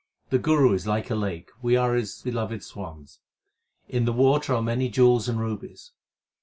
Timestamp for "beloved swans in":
2.23-4.05